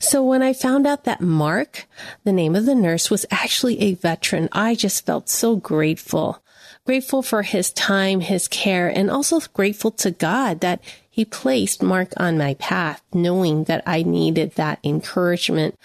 So 0.00 0.22
when 0.22 0.42
I 0.42 0.52
found 0.52 0.86
out 0.86 1.04
that 1.04 1.20
Mark, 1.20 1.86
the 2.24 2.32
name 2.32 2.54
of 2.56 2.66
the 2.66 2.74
nurse, 2.74 3.10
was 3.10 3.24
actually 3.30 3.80
a 3.80 3.94
veteran, 3.94 4.48
I 4.52 4.74
just 4.74 5.06
felt 5.06 5.28
so 5.28 5.56
grateful. 5.56 6.42
Grateful 6.86 7.22
for 7.22 7.42
his 7.42 7.72
time, 7.72 8.20
his 8.20 8.46
care, 8.46 8.88
and 8.88 9.10
also 9.10 9.40
grateful 9.54 9.90
to 9.92 10.10
God 10.10 10.60
that 10.60 10.80
he 11.08 11.24
placed 11.24 11.82
Mark 11.82 12.12
on 12.18 12.36
my 12.36 12.54
path, 12.54 13.02
knowing 13.12 13.64
that 13.64 13.82
I 13.86 14.02
needed 14.02 14.52
that 14.52 14.80
encouragement 14.84 15.78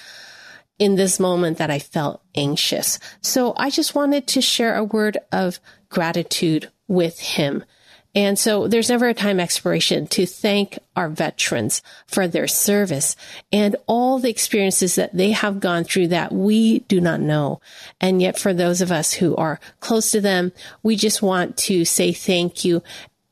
in 0.77 0.95
this 0.95 1.19
moment 1.19 1.57
that 1.57 1.71
I 1.71 1.79
felt 1.79 2.21
anxious. 2.35 2.99
So 3.21 3.53
I 3.55 3.69
just 3.69 3.95
wanted 3.95 4.27
to 4.27 4.41
share 4.41 4.75
a 4.75 4.83
word 4.83 5.17
of 5.31 5.59
gratitude 5.87 6.69
with 6.87 7.19
him. 7.19 7.63
And 8.15 8.39
so 8.39 8.67
there's 8.67 8.89
never 8.89 9.07
a 9.07 9.13
time 9.13 9.39
expiration 9.39 10.07
to 10.07 10.25
thank 10.25 10.79
our 10.95 11.09
veterans 11.09 11.83
for 12.07 12.27
their 12.27 12.47
service 12.47 13.15
and 13.51 13.75
all 13.85 14.17
the 14.17 14.31
experiences 14.31 14.95
that 14.95 15.15
they 15.15 15.31
have 15.31 15.59
gone 15.59 15.83
through 15.83 16.07
that 16.07 16.31
we 16.31 16.79
do 16.79 16.99
not 16.99 17.21
know. 17.21 17.61
And 18.01 18.21
yet 18.21 18.39
for 18.39 18.51
those 18.53 18.81
of 18.81 18.91
us 18.91 19.13
who 19.13 19.35
are 19.35 19.59
close 19.79 20.09
to 20.11 20.21
them, 20.21 20.53
we 20.81 20.95
just 20.95 21.21
want 21.21 21.55
to 21.57 21.85
say 21.85 22.11
thank 22.11 22.65
you 22.65 22.81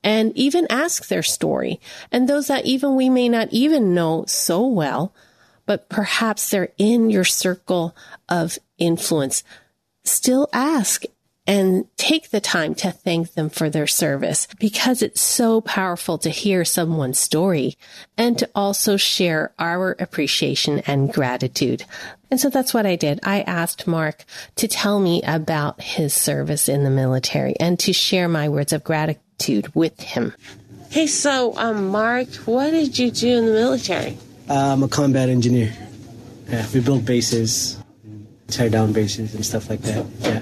and 0.04 0.32
even 0.38 0.68
ask 0.70 1.08
their 1.08 1.24
story. 1.24 1.80
And 2.12 2.30
those 2.30 2.48
that 2.48 2.66
even 2.66 2.96
we 2.96 3.10
may 3.10 3.30
not 3.30 3.50
even 3.52 3.96
know 3.96 4.26
so 4.28 4.66
well, 4.66 5.14
but 5.66 5.90
perhaps 5.90 6.50
they're 6.50 6.72
in 6.78 7.10
your 7.10 7.26
circle 7.26 7.96
of 8.30 8.60
influence. 8.78 9.44
Still 10.04 10.48
ask 10.54 11.04
and 11.48 11.86
take 11.96 12.30
the 12.30 12.42
time 12.42 12.76
to 12.76 12.92
thank 12.92 13.34
them 13.34 13.50
for 13.50 13.70
their 13.70 13.88
service 13.88 14.48
because 14.60 15.02
it's 15.02 15.22
so 15.22 15.62
powerful 15.62 16.18
to 16.18 16.30
hear 16.30 16.66
someone's 16.66 17.18
story 17.18 17.78
and 18.18 18.38
to 18.38 18.50
also 18.54 18.98
share 18.98 19.54
our 19.58 19.96
appreciation 19.98 20.80
and 20.80 21.12
gratitude. 21.12 21.86
And 22.30 22.40
so 22.40 22.50
that's 22.50 22.74
what 22.74 22.86
I 22.86 22.98
did. 22.98 23.22
I 23.24 23.42
asked 23.42 23.88
Mark 23.88 24.26
to 24.58 24.68
tell 24.68 25.00
me 25.00 25.22
about 25.24 25.82
his 25.82 26.14
service 26.14 26.68
in 26.68 26.84
the 26.84 26.90
military 26.90 27.56
and 27.60 27.80
to 27.80 27.94
share 27.94 28.28
my 28.28 28.50
words 28.50 28.74
of 28.74 28.84
gratitude 28.84 29.74
with 29.74 30.02
him. 30.02 30.34
Hey, 30.90 31.08
so, 31.08 31.58
um, 31.58 31.88
Mark, 31.90 32.28
what 32.46 32.72
did 32.72 33.00
you 33.00 33.12
do 33.12 33.38
in 33.38 33.46
the 33.46 33.54
military? 33.54 34.18
I'm 34.50 34.84
a 34.84 34.88
combat 34.88 35.30
engineer. 35.30 35.74
Yeah, 36.50 36.66
we 36.74 36.80
build 36.80 37.06
bases, 37.06 37.78
tear 38.48 38.70
down 38.70 38.94
bases 38.94 39.36
and 39.36 39.46
stuff 39.46 39.70
like 39.70 39.82
that. 39.82 40.06
Yeah. 40.20 40.42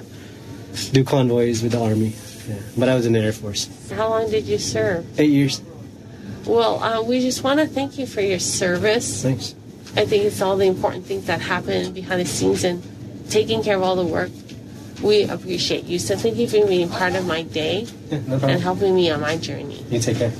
Do 0.91 1.03
convoys 1.03 1.61
with 1.63 1.71
the 1.71 1.81
army. 1.81 2.13
Yeah. 2.47 2.55
But 2.77 2.89
I 2.89 2.95
was 2.95 3.05
in 3.05 3.13
the 3.13 3.19
Air 3.19 3.33
Force. 3.33 3.69
How 3.91 4.09
long 4.09 4.29
did 4.29 4.45
you 4.45 4.57
serve? 4.57 5.19
Eight 5.19 5.31
years. 5.31 5.61
Well, 6.45 6.83
uh, 6.83 7.01
we 7.01 7.21
just 7.21 7.43
want 7.43 7.59
to 7.59 7.65
thank 7.65 7.97
you 7.97 8.05
for 8.05 8.21
your 8.21 8.39
service. 8.39 9.23
Thanks. 9.23 9.55
I 9.95 10.05
think 10.05 10.25
it's 10.25 10.41
all 10.41 10.57
the 10.57 10.65
important 10.65 11.05
things 11.05 11.25
that 11.25 11.41
happen 11.41 11.93
behind 11.93 12.21
the 12.21 12.25
scenes 12.25 12.63
and 12.63 12.83
taking 13.29 13.63
care 13.63 13.77
of 13.77 13.83
all 13.83 13.95
the 13.95 14.05
work. 14.05 14.29
We 15.01 15.23
appreciate 15.23 15.85
you. 15.85 15.99
So 15.99 16.15
thank 16.15 16.37
you 16.37 16.47
for 16.47 16.65
being 16.67 16.89
part 16.89 17.15
of 17.15 17.25
my 17.25 17.43
day 17.43 17.87
Yeah, 18.09 18.19
no 18.27 18.35
and 18.35 18.61
helping 18.61 18.95
me 18.95 19.09
on 19.09 19.21
my 19.21 19.37
journey. 19.37 19.83
You 19.89 19.99
take 19.99 20.17
care. 20.17 20.33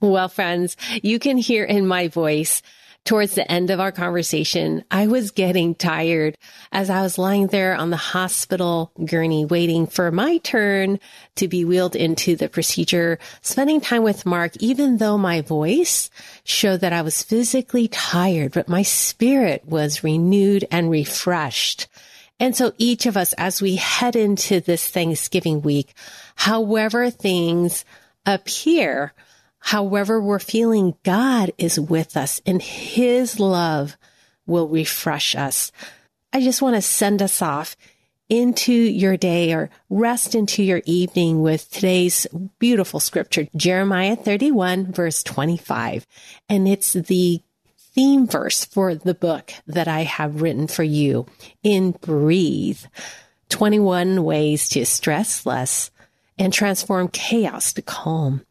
Well, 0.00 0.28
friends, 0.28 0.76
you 1.02 1.18
can 1.18 1.36
hear 1.36 1.64
in 1.64 1.86
my 1.86 2.08
voice 2.08 2.62
towards 3.04 3.34
the 3.34 3.50
end 3.50 3.70
of 3.70 3.80
our 3.80 3.92
conversation, 3.92 4.84
I 4.90 5.06
was 5.06 5.30
getting 5.30 5.74
tired 5.74 6.36
as 6.70 6.90
I 6.90 7.02
was 7.02 7.18
lying 7.18 7.48
there 7.48 7.74
on 7.74 7.90
the 7.90 7.96
hospital 7.96 8.92
gurney 9.04 9.44
waiting 9.44 9.86
for 9.86 10.10
my 10.10 10.38
turn 10.38 11.00
to 11.36 11.48
be 11.48 11.64
wheeled 11.64 11.96
into 11.96 12.36
the 12.36 12.48
procedure, 12.48 13.18
spending 13.40 13.80
time 13.80 14.02
with 14.02 14.26
Mark, 14.26 14.56
even 14.58 14.98
though 14.98 15.18
my 15.18 15.40
voice 15.40 16.10
showed 16.44 16.80
that 16.80 16.92
I 16.92 17.02
was 17.02 17.22
physically 17.22 17.88
tired, 17.88 18.52
but 18.52 18.68
my 18.68 18.82
spirit 18.82 19.64
was 19.66 20.04
renewed 20.04 20.66
and 20.70 20.90
refreshed. 20.90 21.88
And 22.40 22.56
so 22.56 22.72
each 22.78 23.06
of 23.06 23.16
us, 23.16 23.32
as 23.34 23.62
we 23.62 23.76
head 23.76 24.16
into 24.16 24.60
this 24.60 24.88
Thanksgiving 24.88 25.62
week, 25.62 25.94
However 26.34 27.10
things 27.10 27.84
appear, 28.26 29.12
however 29.62 30.20
we're 30.20 30.38
feeling, 30.38 30.94
God 31.02 31.52
is 31.56 31.80
with 31.80 32.16
us 32.16 32.40
and 32.44 32.60
his 32.60 33.40
love 33.40 33.96
will 34.46 34.68
refresh 34.68 35.34
us. 35.34 35.72
I 36.32 36.40
just 36.40 36.62
want 36.62 36.76
to 36.76 36.82
send 36.82 37.22
us 37.22 37.40
off 37.40 37.76
into 38.28 38.72
your 38.72 39.16
day 39.16 39.52
or 39.52 39.70
rest 39.90 40.34
into 40.34 40.62
your 40.62 40.82
evening 40.84 41.42
with 41.42 41.70
today's 41.70 42.26
beautiful 42.58 43.00
scripture, 43.00 43.46
Jeremiah 43.54 44.16
31 44.16 44.92
verse 44.92 45.22
25. 45.22 46.06
And 46.48 46.66
it's 46.66 46.94
the 46.94 47.42
theme 47.76 48.26
verse 48.26 48.64
for 48.64 48.94
the 48.94 49.14
book 49.14 49.52
that 49.66 49.88
I 49.88 50.04
have 50.04 50.40
written 50.40 50.66
for 50.66 50.82
you 50.82 51.26
in 51.62 51.92
Breathe. 51.92 52.80
21 53.50 54.24
ways 54.24 54.66
to 54.70 54.86
stress 54.86 55.44
less 55.44 55.90
and 56.38 56.54
transform 56.54 57.08
chaos 57.08 57.74
to 57.74 57.82
calm. 57.82 58.46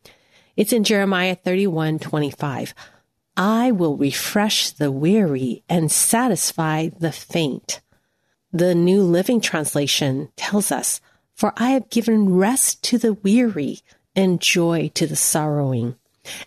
It's 0.61 0.73
in 0.73 0.83
Jeremiah 0.83 1.33
31, 1.33 1.97
25. 1.97 2.75
I 3.35 3.71
will 3.71 3.97
refresh 3.97 4.69
the 4.69 4.91
weary 4.91 5.63
and 5.67 5.91
satisfy 5.91 6.89
the 6.89 7.11
faint. 7.11 7.81
The 8.53 8.75
New 8.75 9.01
Living 9.01 9.41
Translation 9.41 10.29
tells 10.35 10.71
us, 10.71 11.01
For 11.33 11.51
I 11.57 11.71
have 11.71 11.89
given 11.89 12.35
rest 12.35 12.83
to 12.83 12.99
the 12.99 13.13
weary 13.13 13.79
and 14.15 14.39
joy 14.39 14.91
to 14.93 15.07
the 15.07 15.15
sorrowing. 15.15 15.95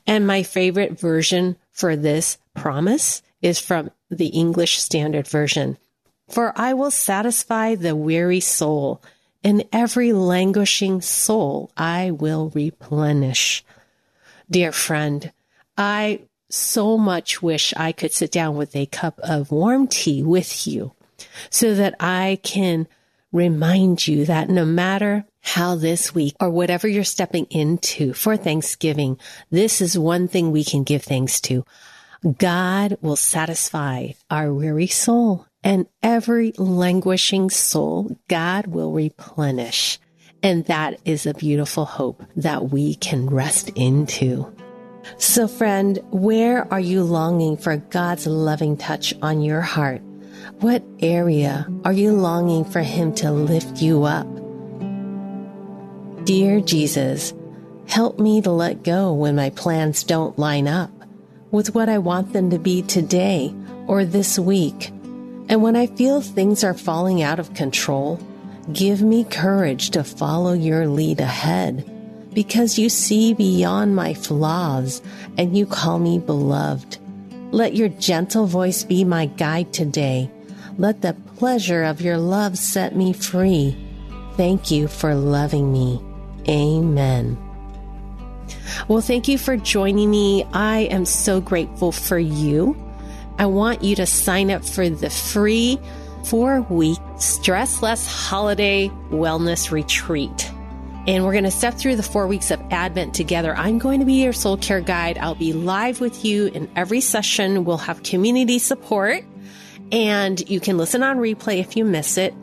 And 0.07 0.29
my 0.29 0.45
favorite 0.45 0.97
version 0.97 1.57
for 1.73 1.97
this 1.97 2.39
promise 2.55 3.21
is 3.43 3.59
from 3.59 3.91
the 4.11 4.29
English 4.29 4.81
Standard 4.81 5.27
Version. 5.27 5.77
For 6.29 6.53
I 6.55 6.73
will 6.73 6.93
satisfy 6.93 7.75
the 7.75 7.97
weary 7.97 8.39
soul, 8.39 9.03
and 9.43 9.65
every 9.73 10.13
languishing 10.13 11.01
soul 11.01 11.73
I 11.77 12.13
will 12.13 12.53
replenish. 12.55 13.65
Dear 14.55 14.71
friend, 14.71 15.33
I 15.77 16.21
so 16.49 16.97
much 16.97 17.43
wish 17.43 17.75
I 17.77 17.91
could 17.91 18.13
sit 18.13 18.31
down 18.31 18.55
with 18.55 18.77
a 18.77 18.87
cup 18.87 19.19
of 19.19 19.51
warm 19.51 19.89
tea 19.89 20.23
with 20.23 20.65
you 20.69 20.93
so 21.51 21.75
that 21.75 21.97
I 21.99 22.39
can 22.45 22.87
remind 23.33 24.07
you 24.07 24.25
that 24.27 24.49
no 24.49 24.65
matter 24.65 25.25
how 25.41 25.75
this 25.75 26.15
week 26.15 26.37
or 26.39 26.51
whatever 26.51 26.87
you're 26.87 27.03
stepping 27.03 27.47
into 27.47 28.13
for 28.13 28.37
Thanksgiving, 28.37 29.19
this 29.51 29.81
is 29.81 29.99
one 29.99 30.29
thing 30.29 30.53
we 30.53 30.63
can 30.63 30.85
give 30.85 31.03
thanks 31.03 31.41
to. 31.41 31.65
God 32.39 32.97
will 33.01 33.17
satisfy 33.17 34.11
our 34.31 34.55
weary 34.55 34.87
soul 34.87 35.49
and 35.65 35.89
every 36.01 36.53
languishing 36.59 37.51
soul 37.51 38.17
God 38.29 38.69
will 38.69 38.93
replenish. 38.93 39.99
And 40.45 40.67
that 40.67 41.01
is 41.07 41.25
a 41.25 41.33
beautiful 41.33 41.87
hope 41.87 42.23
that 42.37 42.69
we 42.69 42.97
can 42.97 43.31
rest 43.31 43.71
into. 43.71 44.55
So 45.17 45.49
friend, 45.49 45.99
where 46.11 46.71
are 46.71 46.81
you 46.81 47.03
longing 47.03 47.57
for 47.57 47.79
God's 47.79 48.27
loving 48.27 48.77
touch 48.77 49.15
on 49.23 49.41
your 49.41 49.63
heart? 49.63 50.03
What 50.61 50.85
area 51.01 51.67
are 51.87 51.95
you 51.95 52.13
longing 52.13 52.67
for 52.67 52.83
Him 52.83 53.15
to 53.15 53.33
lift 53.33 53.81
you 53.81 54.05
up? 54.05 54.27
Dear 56.27 56.61
Jesus, 56.61 57.33
help 57.89 58.19
me 58.19 58.43
to 58.43 58.51
let 58.51 58.83
go 58.83 59.15
when 59.15 59.37
my 59.37 59.49
plans 59.49 60.05
don't 60.05 60.39
line 60.39 60.69
up 60.69 60.91
with 61.53 61.75
what 61.75 61.89
I 61.89 61.97
want 61.97 62.35
them 62.35 62.51
to 62.51 62.59
be 62.59 62.83
today 62.83 63.55
or 63.87 64.05
this 64.05 64.39
week. 64.39 64.89
And 65.49 65.63
when 65.63 65.75
I 65.75 65.87
feel 65.87 66.21
things 66.21 66.65
are 66.65 66.75
falling 66.75 67.23
out 67.23 67.39
of 67.39 67.55
control, 67.55 68.21
give 68.73 69.03
me 69.03 69.25
courage 69.25 69.91
to 69.91 70.05
follow 70.05 70.53
your 70.53 70.87
lead 70.87 71.21
ahead 71.21 71.91
because 72.33 72.79
you 72.79 72.89
see 72.89 73.35
beyond 73.35 73.95
my 73.95 74.15
flaws 74.15 75.03
and 75.39 75.57
you 75.57 75.67
call 75.67 75.99
me 75.99 76.19
beloved. 76.19 76.99
Let 77.53 77.75
your 77.75 77.89
gentle 77.89 78.47
voice 78.47 78.83
be 78.83 79.05
my 79.05 79.27
guide 79.27 79.73
today 79.73 80.31
let 80.79 81.03
the 81.03 81.15
pleasure 81.37 81.85
of 81.85 82.01
your 82.01 82.19
love 82.19 82.59
set 82.59 82.97
me 82.97 83.13
free. 83.13 83.77
Thank 84.37 84.71
you 84.71 84.89
for 84.89 85.15
loving 85.15 85.73
me. 85.73 86.01
Amen. 86.49 87.39
Well, 88.89 89.01
thank 89.01 89.29
you 89.29 89.39
for 89.39 89.57
joining 89.57 90.11
me. 90.11 90.45
I 90.53 90.81
am 90.91 91.05
so 91.05 91.41
grateful 91.41 91.93
for 91.93 92.19
you. 92.19 92.77
I 93.39 93.47
want 93.47 93.85
you 93.85 93.95
to 93.97 94.07
sign 94.07 94.51
up 94.51 94.65
for 94.65 94.89
the 94.89 95.11
free 95.11 95.79
four 96.25 96.63
week 96.63 96.99
stress 97.19 97.83
less 97.83 98.07
holiday 98.07 98.89
wellness 99.11 99.71
retreat. 99.71 100.51
And 101.07 101.25
we're 101.25 101.33
going 101.33 101.45
to 101.45 101.51
step 101.51 101.75
through 101.75 101.97
the 101.97 102.03
four 102.03 102.27
weeks 102.27 102.51
of 102.51 102.61
Advent 102.71 103.15
together. 103.15 103.55
I'm 103.55 103.79
going 103.79 104.01
to 104.01 104.07
be 104.07 104.23
your 104.23 104.33
soul 104.33 104.57
care 104.57 104.81
guide. 104.81 105.19
I'll 105.19 105.35
be 105.35 105.53
live 105.53 106.01
with 106.01 106.25
you 106.25 106.47
in 106.47 106.71
every 106.77 107.03
session. 107.03 107.65
We'll 107.65 107.77
have 107.77 108.03
community 108.03 108.59
support 108.59 109.23
and 109.93 110.49
you 110.49 110.61
can 110.61 110.79
listen 110.79 111.03
on 111.03 111.19
replay 111.19 111.61
if 111.61 111.77
you 111.77 111.85
miss 111.85 112.17
it. 112.17 112.35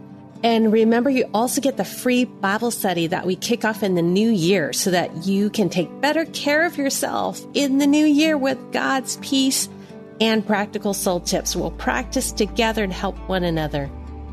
And 0.43 0.71
remember, 0.71 1.09
you 1.09 1.29
also 1.33 1.61
get 1.61 1.77
the 1.77 1.85
free 1.85 2.25
Bible 2.25 2.71
study 2.71 3.07
that 3.07 3.25
we 3.25 3.35
kick 3.35 3.63
off 3.63 3.83
in 3.83 3.95
the 3.95 4.01
new 4.01 4.29
year 4.29 4.73
so 4.73 4.91
that 4.91 5.25
you 5.25 5.49
can 5.49 5.69
take 5.69 6.01
better 6.01 6.25
care 6.25 6.65
of 6.65 6.77
yourself 6.77 7.43
in 7.53 7.77
the 7.77 7.85
new 7.85 8.05
year 8.05 8.37
with 8.37 8.71
God's 8.71 9.17
peace 9.17 9.69
and 10.21 10.45
practical 10.45 10.93
soul 10.93 11.19
tips. 11.19 11.55
We'll 11.55 11.71
practice 11.71 12.31
together 12.31 12.83
and 12.83 12.93
help 12.93 13.17
one 13.27 13.43
another. 13.43 13.89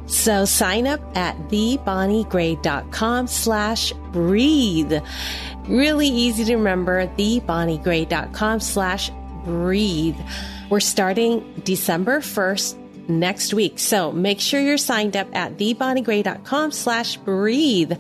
So 0.06 0.44
sign 0.44 0.86
up 0.86 1.00
at 1.16 1.36
thebonniegray.com 1.48 3.26
slash 3.26 3.92
breathe. 4.12 4.92
Really 5.66 6.08
easy 6.08 6.44
to 6.44 6.56
remember, 6.56 7.06
thebonniegray.com 7.06 8.60
slash 8.60 9.10
breathe. 9.44 10.16
We're 10.70 10.80
starting 10.80 11.60
December 11.64 12.20
1st 12.20 12.87
next 13.08 13.54
week. 13.54 13.78
So 13.78 14.12
make 14.12 14.40
sure 14.40 14.60
you're 14.60 14.76
signed 14.76 15.16
up 15.16 15.34
at 15.34 15.56
thebonniegray.com 15.56 16.72
slash 16.72 17.16
breathe. 17.16 17.92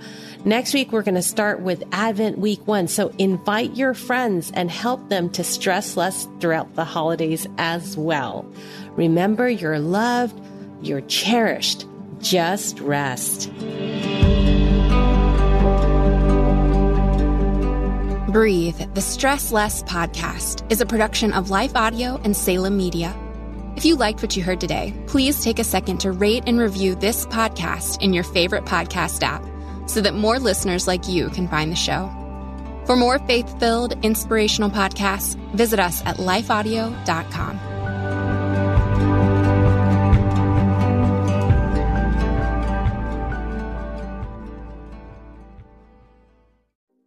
Next 0.44 0.72
week, 0.72 0.92
we're 0.92 1.02
going 1.02 1.14
to 1.16 1.22
start 1.22 1.60
with 1.60 1.82
Advent 1.92 2.38
week 2.38 2.66
one. 2.66 2.86
So 2.88 3.12
invite 3.18 3.76
your 3.76 3.94
friends 3.94 4.52
and 4.54 4.70
help 4.70 5.08
them 5.08 5.30
to 5.30 5.42
stress 5.42 5.96
less 5.96 6.28
throughout 6.40 6.74
the 6.74 6.84
holidays 6.84 7.46
as 7.58 7.96
well. 7.96 8.46
Remember, 8.92 9.48
you're 9.48 9.78
loved, 9.78 10.40
you're 10.82 11.00
cherished. 11.02 11.86
Just 12.20 12.80
rest. 12.80 13.50
Breathe, 18.32 18.78
the 18.94 19.00
Stress 19.00 19.52
Less 19.52 19.82
podcast, 19.84 20.70
is 20.70 20.80
a 20.80 20.86
production 20.86 21.32
of 21.32 21.50
Life 21.50 21.74
Audio 21.74 22.20
and 22.24 22.36
Salem 22.36 22.76
Media. 22.76 23.27
If 23.78 23.84
you 23.84 23.94
liked 23.94 24.22
what 24.22 24.36
you 24.36 24.42
heard 24.42 24.60
today, 24.60 24.92
please 25.06 25.40
take 25.40 25.60
a 25.60 25.62
second 25.62 25.98
to 25.98 26.10
rate 26.10 26.42
and 26.48 26.58
review 26.58 26.96
this 26.96 27.26
podcast 27.26 28.02
in 28.02 28.12
your 28.12 28.24
favorite 28.24 28.64
podcast 28.64 29.22
app 29.22 29.40
so 29.88 30.00
that 30.00 30.14
more 30.14 30.40
listeners 30.40 30.88
like 30.88 31.06
you 31.06 31.28
can 31.30 31.46
find 31.46 31.70
the 31.70 31.76
show. 31.76 32.10
For 32.86 32.96
more 32.96 33.20
faith 33.20 33.60
filled, 33.60 33.92
inspirational 34.04 34.68
podcasts, 34.68 35.36
visit 35.52 35.78
us 35.78 36.04
at 36.04 36.16
lifeaudio.com. 36.16 37.60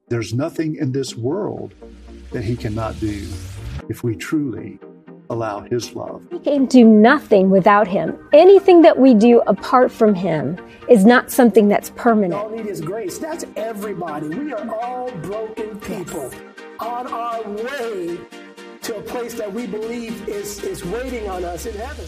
There's 0.07 0.33
nothing 0.33 0.77
in 0.77 0.93
this 0.93 1.17
world 1.17 1.73
that 2.31 2.45
he 2.45 2.55
cannot 2.55 2.97
do 3.01 3.27
if 3.89 4.05
we 4.05 4.15
truly 4.15 4.79
allow 5.31 5.61
His 5.61 5.95
love. 5.95 6.21
We 6.31 6.39
can 6.39 6.65
do 6.65 6.85
nothing 6.85 7.49
without 7.49 7.87
Him. 7.87 8.17
Anything 8.33 8.81
that 8.81 8.97
we 8.97 9.13
do 9.13 9.41
apart 9.47 9.91
from 9.91 10.13
Him 10.13 10.57
is 10.89 11.05
not 11.05 11.31
something 11.31 11.67
that's 11.67 11.91
permanent. 11.91 12.33
All 12.33 12.49
need 12.49 12.67
is 12.67 12.81
grace. 12.81 13.17
That's 13.17 13.45
everybody. 13.55 14.27
We 14.27 14.53
are 14.53 14.69
all 14.81 15.11
broken 15.17 15.79
people 15.79 16.31
on 16.79 17.07
our 17.07 17.41
way 17.49 18.19
to 18.81 18.97
a 18.97 19.01
place 19.01 19.35
that 19.35 19.51
we 19.51 19.67
believe 19.67 20.27
is, 20.27 20.63
is 20.63 20.83
waiting 20.85 21.29
on 21.29 21.43
us 21.43 21.65
in 21.65 21.75
heaven. 21.75 22.05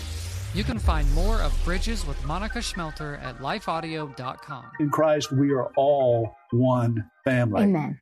You 0.54 0.64
can 0.64 0.78
find 0.78 1.12
more 1.14 1.42
of 1.42 1.52
Bridges 1.66 2.06
with 2.06 2.24
Monica 2.26 2.60
Schmelter 2.60 3.22
at 3.24 3.40
lifeaudio.com. 3.40 4.66
In 4.80 4.90
Christ, 4.90 5.32
we 5.32 5.52
are 5.52 5.72
all 5.76 6.36
one 6.52 7.10
family. 7.24 7.64
Amen. 7.64 8.00